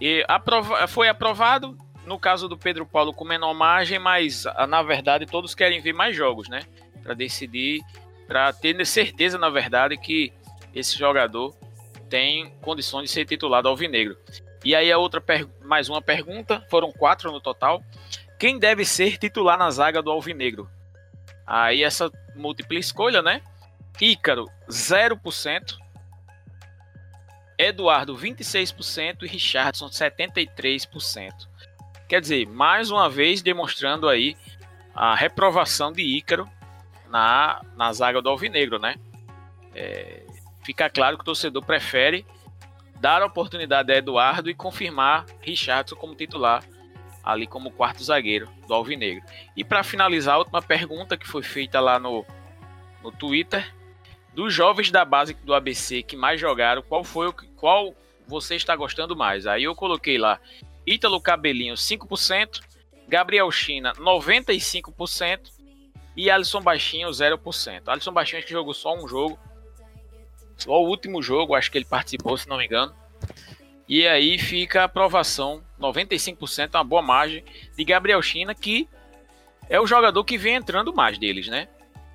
[0.00, 5.26] E aprova, foi aprovado no caso do Pedro Paulo com menor margem, mas na verdade
[5.26, 6.62] todos querem ver mais jogos, né?
[7.02, 7.80] Para decidir,
[8.26, 10.32] para ter certeza, na verdade, que
[10.74, 11.54] esse jogador
[12.08, 14.16] tem condições de ser titulado alvinegro.
[14.64, 15.22] E aí a outra
[15.62, 17.82] mais uma pergunta, foram quatro no total.
[18.38, 20.68] Quem deve ser titular na zaga do alvinegro?
[21.46, 23.42] Aí essa múltipla escolha, né?
[24.00, 25.78] Ícaro 0%,
[27.58, 31.30] Eduardo 26% e Richardson 73%.
[32.08, 34.36] Quer dizer, mais uma vez demonstrando aí
[34.94, 36.48] a reprovação de Ícaro
[37.10, 38.94] na, na zaga do Alvinegro, né?
[39.74, 40.22] É,
[40.64, 42.24] fica claro que o torcedor prefere
[43.00, 46.62] dar a oportunidade a Eduardo e confirmar Richardson como titular,
[47.24, 49.24] ali como quarto zagueiro do Alvinegro.
[49.56, 52.24] E para finalizar, a última pergunta que foi feita lá no,
[53.02, 53.74] no Twitter,
[54.34, 57.94] dos jovens da base do ABC que mais jogaram, qual foi o qual
[58.28, 59.46] você está gostando mais?
[59.46, 60.38] Aí eu coloquei lá
[60.86, 62.60] Ítalo Cabelinho 5%,
[63.08, 65.59] Gabriel China 95%
[66.16, 67.82] e Alisson Baixinho 0%.
[67.86, 69.38] Alisson Baixinho que jogou só um jogo,
[70.56, 72.94] só o último jogo, acho que ele participou, se não me engano.
[73.88, 77.44] E aí fica a aprovação, 95%, uma boa margem
[77.76, 78.88] de Gabriel China, que
[79.68, 81.68] é o jogador que vem entrando mais deles, né?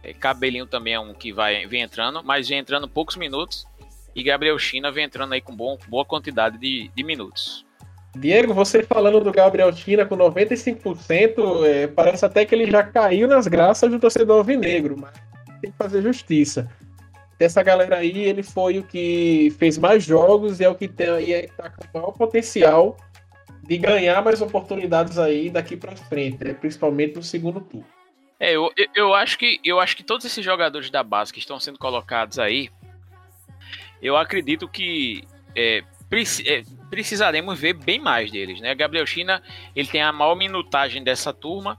[0.04, 3.66] É, Cabelinho também é um que vai, vem entrando, mas vem entrando poucos minutos.
[4.16, 7.66] E Gabriel China vem entrando aí com bom, boa quantidade de, de minutos.
[8.16, 13.28] Diego, você falando do Gabriel China com 95%, é, parece até que ele já caiu
[13.28, 15.14] nas graças do torcedor alvinegro, mas
[15.62, 16.70] tem que fazer justiça.
[17.38, 21.08] Dessa galera aí, ele foi o que fez mais jogos e é o que tem,
[21.22, 22.96] e é, tá com o maior potencial
[23.64, 26.54] de ganhar mais oportunidades aí daqui para frente, né?
[26.54, 27.86] principalmente no segundo turno.
[28.40, 31.60] É, eu, eu, acho que, eu acho que todos esses jogadores da base que estão
[31.60, 32.70] sendo colocados aí,
[34.02, 35.24] eu acredito que
[35.56, 35.84] é,
[36.46, 38.74] é, precisaremos ver bem mais deles, né?
[38.76, 39.42] Gabriel China,
[39.76, 41.78] ele tem a maior minutagem dessa turma,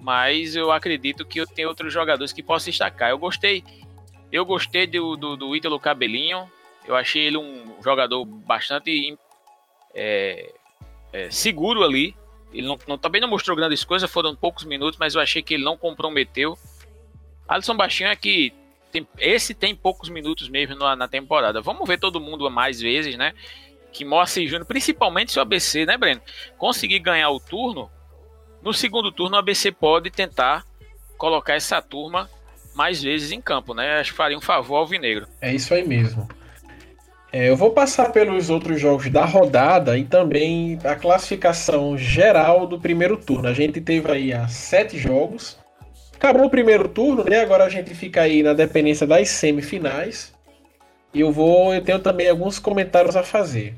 [0.00, 3.10] mas eu acredito que tenho outros jogadores que possam destacar.
[3.10, 3.64] Eu gostei,
[4.30, 6.50] eu gostei do, do, do Ítalo Cabelinho,
[6.86, 9.16] eu achei ele um jogador bastante
[9.94, 10.52] é,
[11.12, 12.14] é, seguro ali,
[12.52, 15.54] ele não, não, também não mostrou grandes coisas, foram poucos minutos, mas eu achei que
[15.54, 16.56] ele não comprometeu.
[17.48, 18.52] Alisson Baixinho é que
[18.90, 21.62] tem, esse tem poucos minutos mesmo na, na, temporada.
[21.62, 23.34] Vamos ver todo mundo mais vezes, né?
[23.92, 26.20] Que Moacir Júnior, principalmente se o ABC, né, Breno?
[26.56, 27.90] Conseguir ganhar o turno,
[28.62, 30.64] no segundo turno o ABC pode tentar
[31.18, 32.30] colocar essa turma
[32.74, 34.00] mais vezes em campo, né?
[34.00, 35.26] Acho que faria um favor ao Vinegro.
[35.40, 36.26] É isso aí mesmo.
[37.32, 42.78] É, eu vou passar pelos outros jogos da rodada e também a classificação geral do
[42.78, 43.48] primeiro turno.
[43.48, 45.58] A gente teve aí sete jogos.
[46.14, 47.40] Acabou o primeiro turno, né?
[47.40, 50.32] Agora a gente fica aí na dependência das semifinais.
[51.14, 53.74] E eu vou, eu tenho também alguns comentários a fazer.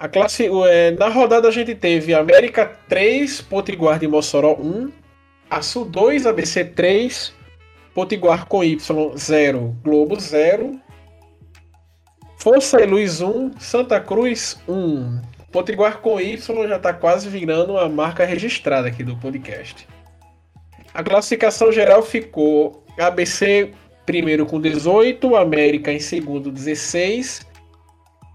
[0.00, 4.90] A classe, é, na rodada a gente teve América 3, Potiguar de Mossoró 1,
[5.50, 7.34] Açu 2, ABC 3,
[7.94, 8.78] Potiguar com Y
[9.14, 10.80] 0, Globo 0,
[12.38, 15.20] Força e Luz 1, Santa Cruz 1.
[15.52, 19.86] Potiguar com Y já está quase virando uma marca registrada aqui do podcast.
[20.94, 23.72] A classificação geral ficou ABC
[24.06, 27.49] primeiro com 18, América em segundo 16.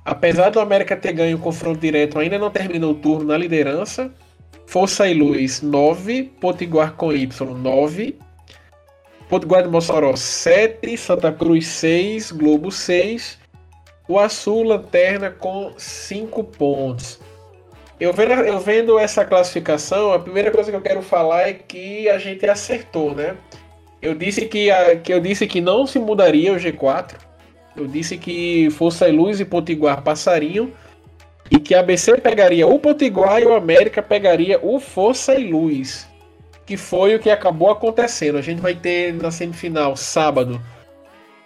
[0.06, 4.13] Apesar do América ter ganho o confronto direto, ainda não terminou o turno na liderança.
[4.68, 8.18] Força e Luz 9, Potiguar com Y 9,
[9.28, 13.44] Potiguar de Mossoró 7, Santa Cruz 6, Globo 6
[14.08, 17.20] o Açul lanterna com 5 pontos.
[18.00, 22.10] Eu vendo, eu vendo essa classificação, a primeira coisa que eu quero falar é que
[22.10, 23.36] a gente acertou, né?
[24.02, 27.15] Eu disse que, a, que eu disse que não se mudaria o G4.
[27.76, 30.72] Eu disse que Força e Luz e Potiguar passariam
[31.52, 36.08] e que a ABC pegaria o Potiguar e o América pegaria o Força e Luz,
[36.66, 38.38] que foi o que acabou acontecendo.
[38.38, 40.62] A gente vai ter na semifinal sábado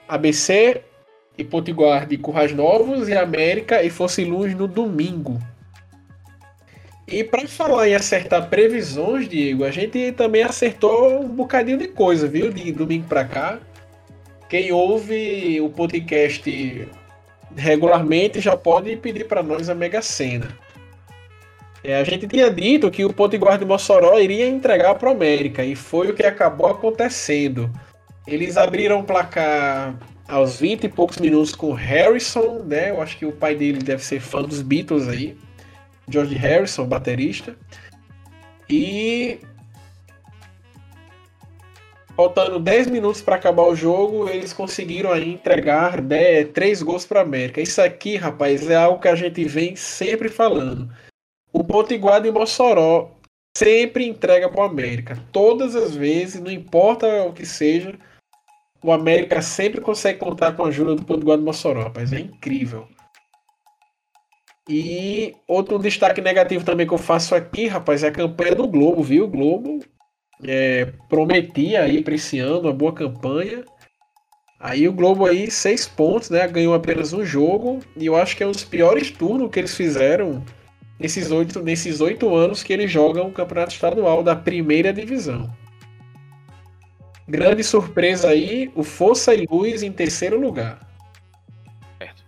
[0.08, 0.82] ABC
[1.38, 5.40] e Potiguar de Currais Novos e América e Fosse Luz no domingo.
[7.08, 12.28] E para falar em acertar previsões, Diego, a gente também acertou um bocadinho de coisa,
[12.28, 12.52] viu?
[12.52, 13.60] De domingo para cá.
[14.50, 16.90] Quem ouve o podcast
[17.56, 20.48] regularmente já pode pedir para nós a Mega Sena.
[21.84, 25.64] É, a gente tinha dito que o Potiguar de Mossoró iria entregar para o América
[25.64, 27.72] e foi o que acabou acontecendo.
[28.28, 29.96] Eles abriram o placar
[30.28, 32.90] aos 20 e poucos minutos com Harrison, né?
[32.90, 35.38] Eu acho que o pai dele deve ser fã dos Beatles aí.
[36.08, 37.56] George Harrison, baterista.
[38.68, 39.40] E
[42.20, 47.22] faltando 10 minutos para acabar o jogo, eles conseguiram aí entregar 10, 3 gols para
[47.22, 47.62] América.
[47.62, 50.94] Isso aqui, rapaz, é algo que a gente vem sempre falando.
[51.54, 53.12] O Potiguar de Mossoró
[53.58, 55.18] sempre entrega para o América.
[55.32, 57.98] Todas as vezes, não importa o que seja,
[58.84, 62.12] o América sempre consegue contar com a ajuda do Potiguar do Mossoró, rapaz.
[62.12, 62.86] É incrível.
[64.68, 69.02] E outro destaque negativo também que eu faço aqui, rapaz, é a campanha do Globo,
[69.02, 69.24] viu?
[69.24, 69.80] O Globo
[70.44, 73.64] é, prometia aí para esse ano uma boa campanha.
[74.60, 76.46] Aí o Globo aí, seis pontos, né?
[76.48, 77.80] Ganhou apenas um jogo.
[77.96, 80.44] E eu acho que é um dos piores turnos que eles fizeram
[81.00, 85.50] nesses oito, nesses oito anos que eles jogam o campeonato estadual da primeira divisão.
[87.26, 90.80] grande surpresa aí, o Força e Luz em terceiro lugar.
[91.98, 92.24] Certo.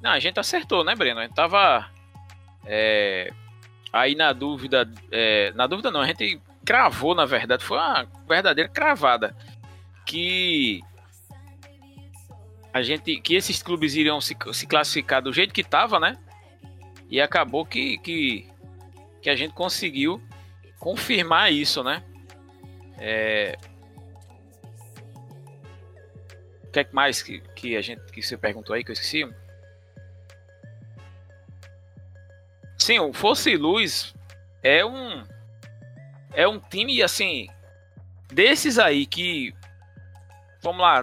[0.00, 1.20] Não, a gente acertou, né, Breno?
[1.20, 1.86] A gente tava
[2.66, 3.32] é,
[3.92, 8.68] aí na dúvida, é, na dúvida não, a gente cravou, na verdade, foi uma verdadeira
[8.68, 9.36] cravada
[10.06, 10.80] que
[12.72, 16.18] a gente que esses clubes iriam se, se classificar do jeito que tava, né?
[17.08, 18.48] E acabou que, que,
[19.22, 20.20] que a gente conseguiu
[20.78, 22.02] confirmar isso, né?
[22.98, 23.56] É...
[26.64, 29.24] O que é mais que, que a gente que você perguntou aí que eu esqueci?
[32.76, 34.14] Sim, o Fosse Luz
[34.62, 35.24] é um
[36.34, 37.48] é um time assim
[38.32, 39.54] desses aí que
[40.62, 41.02] vamos lá,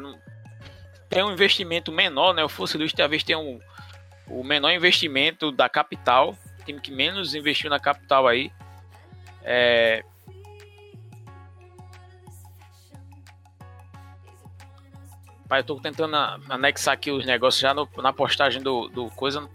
[1.08, 2.44] tem um investimento menor, né?
[2.44, 3.60] O Fosse Luz talvez tenha um,
[4.28, 8.52] o menor investimento da capital, time que menos investiu na capital aí.
[9.44, 10.04] É...
[15.48, 16.16] Pai, eu tô tentando
[16.50, 19.50] anexar aqui os negócios já no, na postagem do, do coisa.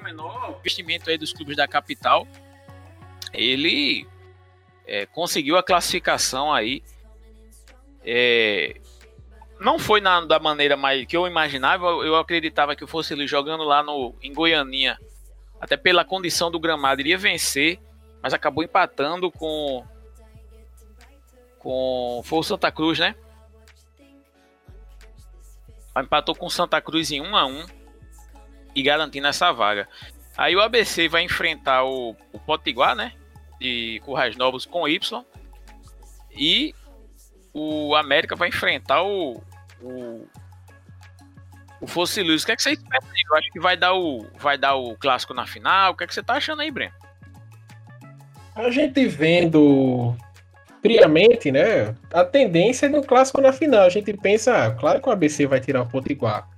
[0.00, 2.26] Menor investimento aí dos clubes da capital,
[3.32, 4.06] ele
[4.86, 6.82] é, conseguiu a classificação aí.
[8.04, 8.80] É,
[9.60, 11.86] não foi na, da maneira mais que eu imaginava.
[11.86, 14.98] Eu acreditava que fosse ele jogando lá no, em Goianinha,
[15.60, 17.78] até pela condição do gramado, iria vencer,
[18.20, 19.86] mas acabou empatando com.
[21.58, 22.20] Com.
[22.24, 23.14] Foi o Santa Cruz, né?
[25.96, 27.66] Empatou com Santa Cruz em 1 a 1
[28.74, 29.88] e garantindo essa vaga.
[30.36, 33.12] Aí o ABC vai enfrentar o, o Potiguar, né?
[33.62, 35.24] De Currais Novos com Y.
[36.34, 36.74] E
[37.54, 39.42] o América vai enfrentar o,
[39.80, 40.26] o,
[41.80, 42.42] o Fosse Luz.
[42.42, 43.04] O que, é que você espera?
[43.30, 45.92] Eu acho que vai dar, o, vai dar o clássico na final.
[45.92, 46.92] O que, é que você tá achando aí, Breno?
[48.54, 50.14] A gente vendo
[50.82, 51.94] friamente, né?
[52.12, 53.86] A tendência é no clássico na final.
[53.86, 56.48] A gente pensa, ah, claro que o ABC vai tirar o Potiguar.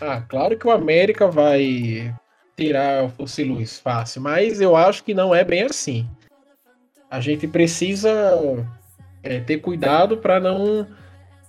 [0.00, 2.14] Ah, claro que o América vai
[2.56, 6.08] tirar o Fosse Luz fácil, mas eu acho que não é bem assim.
[7.10, 8.10] A gente precisa
[9.22, 10.86] é, ter cuidado para não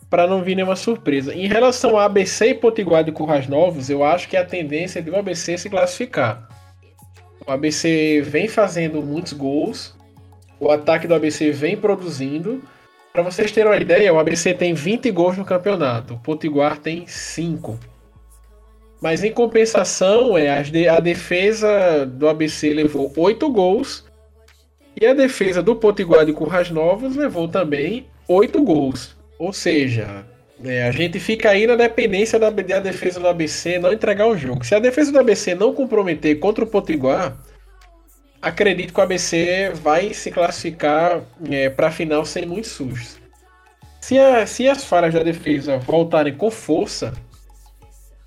[0.09, 1.35] para não vir nenhuma surpresa.
[1.35, 5.01] Em relação a ABC e Potiguar de Currais Novos, eu acho que a tendência é
[5.03, 6.49] do ABC se classificar.
[7.45, 9.95] O ABC vem fazendo muitos gols,
[10.59, 12.63] o ataque do ABC vem produzindo.
[13.13, 17.05] Para vocês terem uma ideia, o ABC tem 20 gols no campeonato, o Potiguar tem
[17.05, 17.79] 5.
[18.99, 20.49] Mas em compensação, é,
[20.89, 24.08] a defesa do ABC levou 8 gols
[24.99, 29.15] e a defesa do Potiguar de Currais Novos levou também 8 gols.
[29.37, 30.25] Ou seja,
[30.63, 34.37] é, a gente fica aí na dependência da, da, defesa do ABC não entregar o
[34.37, 34.65] jogo.
[34.65, 37.37] Se a defesa do ABC não comprometer contra o Potiguar,
[38.41, 43.17] acredito que o ABC vai se classificar é, para a final sem muitos sustos.
[44.01, 47.13] Se, a, se as falhas da defesa voltarem com força,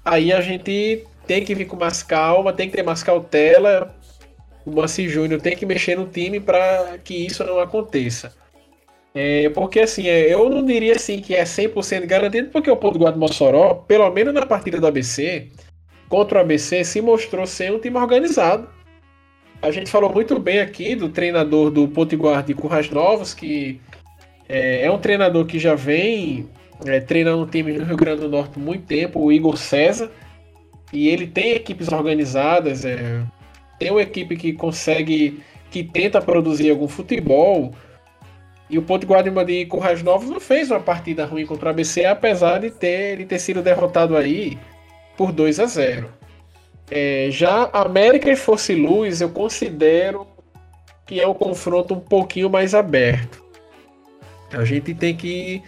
[0.02, 3.94] aí a gente tem que vir com mais calma, tem que ter mais cautela.
[4.64, 8.32] O Massi Júnior tem que mexer no time para que isso não aconteça.
[9.14, 12.98] É, porque assim, é, eu não diria assim que é 100% garantido, porque o Ponto
[12.98, 15.48] Guarda Mossoró, pelo menos na partida do ABC,
[16.08, 18.68] contra o ABC, se mostrou ser um time organizado.
[19.60, 23.80] A gente falou muito bem aqui do treinador do Potiguar de Currais Novos, que
[24.48, 26.48] é, é, um treinador que já vem
[26.84, 30.10] é, treinando times no Rio Grande do Norte há muito tempo, o Igor César.
[30.92, 33.22] E ele tem equipes organizadas, é,
[33.82, 37.74] tem uma equipe que consegue, que tenta produzir algum futebol.
[38.70, 42.04] E o Ponte Guarda de Currais Novos não fez uma partida ruim contra o ABC,
[42.04, 44.56] apesar de ter, ele ter sido derrotado aí
[45.16, 46.08] por 2 a 0.
[46.92, 50.28] É, já América e Fosse Luz, eu considero
[51.04, 53.42] que é um confronto um pouquinho mais aberto.
[54.52, 55.60] A gente tem que,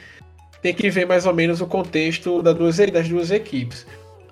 [0.62, 3.84] tem que ver mais ou menos o contexto das duas, das duas equipes.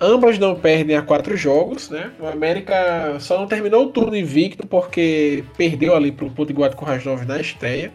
[0.04, 2.10] Ambas não perdem a quatro jogos, né?
[2.18, 7.24] O América só não terminou o turno invicto porque perdeu ali para o Currais Novos
[7.24, 7.92] na estreia.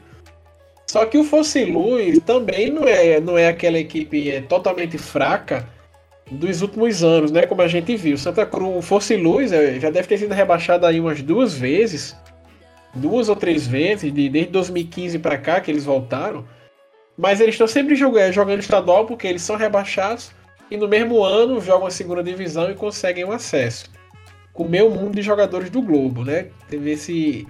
[0.89, 5.67] Só que o Fosse Luz também não é, não é aquela equipe é, totalmente fraca
[6.31, 7.45] dos últimos anos, né?
[7.45, 8.17] Como a gente viu.
[8.17, 12.15] Santa Cruz, Fosse Luz é, já deve ter sido rebaixado aí umas duas vezes,
[12.95, 16.45] duas ou três vezes, de, desde 2015 para cá que eles voltaram.
[17.17, 20.36] Mas eles estão sempre jogando, jogando estadual porque eles são rebaixados
[20.70, 23.89] e no mesmo ano jogam a segunda divisão e conseguem o acesso.
[24.53, 26.47] Com o mundo de jogadores do Globo, né?
[26.70, 27.47] Teve esse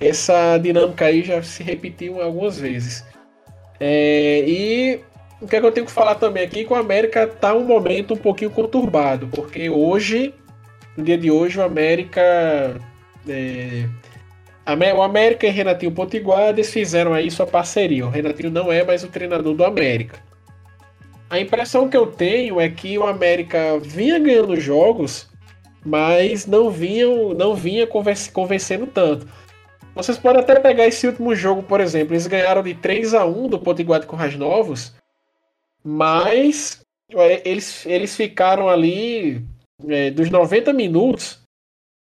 [0.00, 3.04] essa dinâmica aí já se repetiu algumas vezes.
[3.80, 5.00] É, e
[5.40, 7.64] o que, é que eu tenho que falar também aqui que o América está um
[7.64, 10.34] momento um pouquinho conturbado, porque hoje,
[10.96, 12.20] no dia de hoje, o América
[13.28, 13.86] é,
[14.94, 18.06] O América e Renatinho Potiguar eles fizeram aí sua parceria.
[18.06, 20.18] O Renatinho não é mais o treinador do América.
[21.28, 25.28] A impressão que eu tenho é que o América vinha ganhando jogos,
[25.84, 29.26] mas não vinha, não vinha convencendo tanto.
[29.94, 32.14] Vocês podem até pegar esse último jogo, por exemplo.
[32.14, 34.94] Eles ganharam de 3 a 1 do Potiguar de Corrais Novos,
[35.82, 36.80] mas
[37.44, 39.44] eles, eles ficaram ali
[39.88, 41.42] é, dos 90 minutos.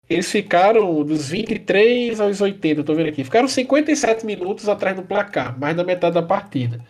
[0.08, 3.24] Eles ficaram dos 23 aos 80, tô vendo aqui.
[3.24, 6.80] Ficaram 57 minutos atrás do placar, mais da metade da partida.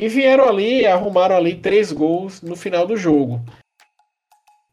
[0.00, 3.38] E vieram ali, arrumaram ali três gols no final do jogo.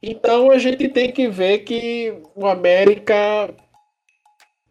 [0.02, 3.54] Então a gente tem que ver que o América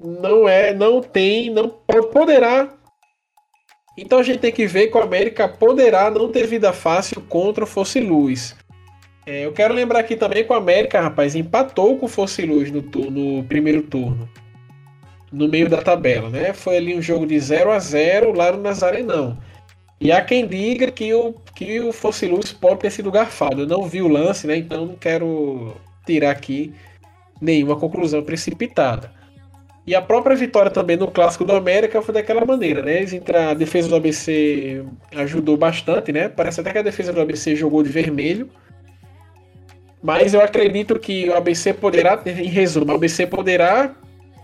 [0.01, 1.69] não é, não tem, não
[2.11, 2.73] poderá.
[3.99, 7.65] Então a gente tem que ver que o América poderá não ter vida fácil contra
[7.65, 8.57] o Fosse Luz.
[9.27, 12.71] É, eu quero lembrar aqui também que o América, rapaz, empatou com o Fosse Luz
[12.71, 14.27] no, no primeiro turno.
[15.31, 16.55] No meio da tabela, né?
[16.55, 19.37] Foi ali um jogo de 0 a 0 lá no Nazarenão.
[20.01, 23.63] E há quem diga que o, que o Fosse Luz pode ter sido garfado.
[23.63, 24.57] Eu não vi o lance, né?
[24.57, 25.75] Então não quero
[26.05, 26.75] tirar aqui
[27.41, 29.11] nenhuma conclusão precipitada.
[29.87, 33.07] E a própria vitória também no Clássico do América foi daquela maneira, né?
[33.51, 34.85] A defesa do ABC
[35.15, 36.29] ajudou bastante, né?
[36.29, 38.51] Parece até que a defesa do ABC jogou de vermelho.
[40.03, 43.95] Mas eu acredito que o ABC poderá, em resumo, o ABC poderá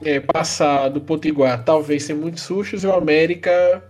[0.04, 3.82] é, passar do Potiguar, talvez sem muitos sustos, e o América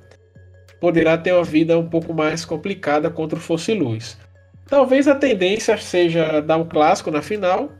[0.83, 4.19] poderá ter uma vida um pouco mais complicada contra o Fosse Luz.
[4.67, 7.71] Talvez a tendência seja dar um clássico na final,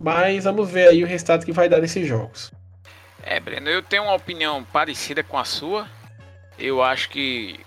[0.00, 2.50] mas vamos ver aí o resultado que vai dar nesses jogos.
[3.22, 5.86] É, Breno, eu tenho uma opinião parecida com a sua.
[6.58, 7.60] Eu acho que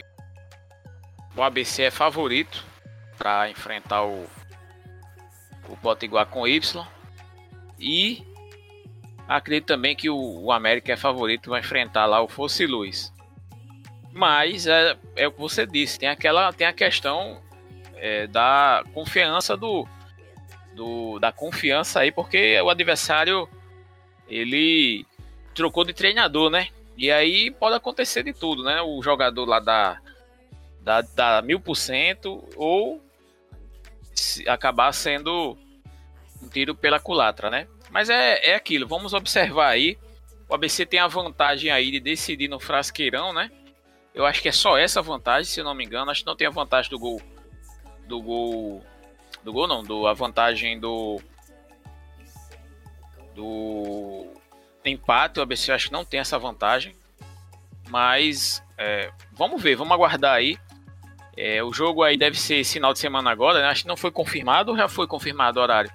[1.38, 2.66] o ABC é favorito
[3.20, 4.26] para enfrentar o,
[5.70, 6.84] o Potiguar com Y.
[7.80, 8.26] E
[9.28, 13.13] acredito também que o, o América é favorito para enfrentar lá o Fosse Luz.
[14.16, 17.41] Mas é, é o que você disse, tem aquela tem a questão
[17.97, 19.86] é, da confiança do,
[20.74, 23.45] do da confiança aí, porque o adversário
[24.30, 25.05] ele
[25.53, 26.70] trocou de treinador, né?
[26.95, 28.82] E aí pode acontecer de tudo, né?
[28.82, 29.99] O jogador lá da
[30.82, 33.03] da mil por cento ou
[34.47, 35.57] acabar sendo
[36.41, 37.68] um tiro pela culatra, né?
[37.91, 39.97] Mas é, é aquilo, vamos observar aí.
[40.47, 43.51] O ABC tem a vantagem aí de decidir no frasqueirão, né?
[44.16, 46.09] Eu acho que é só essa vantagem, se eu não me engano.
[46.09, 47.22] Acho que não tem a vantagem do gol.
[48.07, 48.82] Do gol.
[49.43, 51.20] Do gol não, do, a vantagem do.
[53.36, 54.26] Do
[54.86, 55.39] empate.
[55.39, 56.95] O ABC acho que não tem essa vantagem.
[57.89, 60.57] Mas é, vamos ver, vamos aguardar aí.
[61.38, 63.68] É, o jogo aí deve ser final de semana agora, né?
[63.68, 65.91] Acho que não foi confirmado ou já foi confirmado o horário?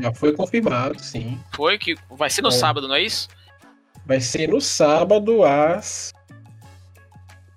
[0.00, 1.40] Já foi confirmado, sim.
[1.52, 2.52] Foi que vai ser no é.
[2.52, 3.28] sábado, não é isso?
[4.06, 6.12] Vai ser no sábado às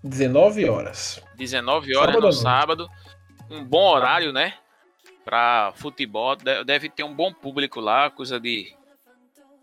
[0.04, 1.22] 19 horas.
[1.36, 2.90] 19 horas sábado no sábado.
[3.50, 4.56] Um bom horário, né?
[5.24, 6.36] Para futebol.
[6.36, 8.74] Deve ter um bom público lá, coisa de,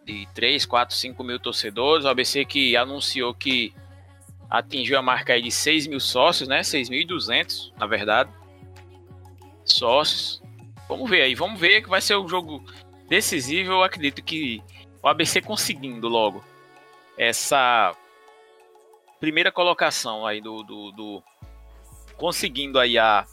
[0.04, 2.04] de 3, 4, 5 mil torcedores.
[2.04, 3.74] O ABC que anunciou que
[4.48, 6.60] atingiu a marca aí de 6 mil sócios, né?
[6.60, 8.30] 6.200, na verdade.
[9.64, 10.42] Sócios.
[10.88, 12.64] Vamos ver aí, vamos ver que vai ser um jogo
[13.08, 13.72] decisivo.
[13.72, 14.62] Eu acredito que
[15.02, 16.42] o ABC conseguindo logo
[17.16, 17.94] essa
[19.20, 21.22] primeira colocação aí do, do, do,
[22.16, 23.26] conseguindo aí a,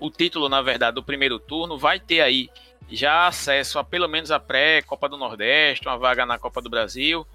[0.00, 2.50] o título, na verdade, do primeiro turno, vai ter aí
[2.88, 7.26] já acesso a pelo menos a pré-Copa do Nordeste, uma vaga na Copa do Brasil,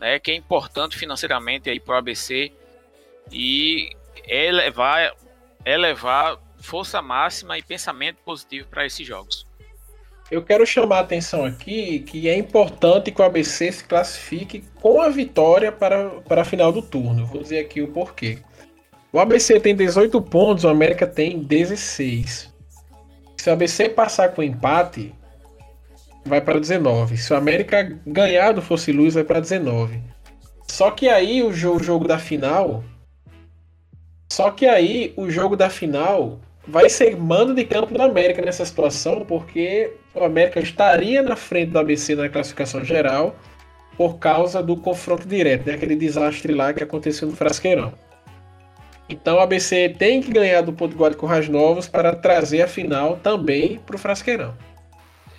[0.00, 2.52] né, que é importante financeiramente aí para o ABC
[3.30, 3.90] e
[4.26, 5.14] elevar,
[5.64, 9.46] elevar força máxima e pensamento positivo para esses jogos.
[10.30, 15.00] Eu quero chamar a atenção aqui que é importante que o ABC se classifique com
[15.00, 17.26] a vitória para, para a final do turno.
[17.26, 18.38] Vou dizer aqui o porquê.
[19.12, 22.52] O ABC tem 18 pontos, o América tem 16.
[23.36, 25.14] Se o ABC passar com empate,
[26.24, 27.16] vai para 19.
[27.16, 30.02] Se o América ganhar do Fosse Luz, vai para 19.
[30.68, 32.82] Só que aí o jogo, o jogo da final.
[34.30, 38.64] Só que aí o jogo da final vai ser mando de campo do América nessa
[38.64, 43.36] situação, porque o América estaria na frente do ABC na classificação geral
[43.96, 45.74] por causa do confronto direto, né?
[45.74, 47.94] aquele desastre lá que aconteceu no Frasqueirão.
[49.08, 53.16] Então o ABC tem que ganhar do Potiguar de Corrais Novos para trazer a final
[53.16, 54.56] também para o Frasqueirão.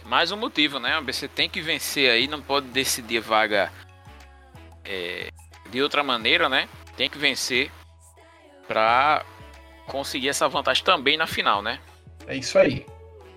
[0.05, 0.95] Mais um motivo, né?
[0.95, 3.69] O ABC tem que vencer aí, não pode decidir vaga
[4.85, 5.27] é,
[5.69, 6.69] de outra maneira, né?
[6.95, 7.69] Tem que vencer
[8.67, 9.25] para
[9.87, 11.79] conseguir essa vantagem também na final, né?
[12.27, 12.85] É isso aí.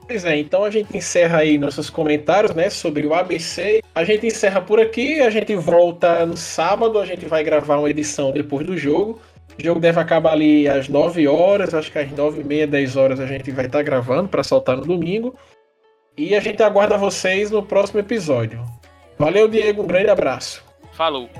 [0.06, 3.80] Pois é, então a gente encerra aí nossos comentários, né, sobre o ABC.
[3.94, 7.88] A gente encerra por aqui, a gente volta no sábado, a gente vai gravar uma
[7.88, 9.20] edição depois do jogo.
[9.56, 12.96] O jogo deve acabar ali às 9 horas, acho que às 9 e meia, 10
[12.96, 15.36] horas a gente vai estar tá gravando para soltar no domingo.
[16.16, 18.60] E a gente aguarda vocês no próximo episódio.
[19.16, 20.64] Valeu, Diego, um grande abraço.
[20.92, 21.30] Falou.